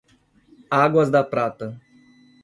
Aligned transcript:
Águas 0.71 1.11
da 1.11 1.23
Prata 1.23 1.79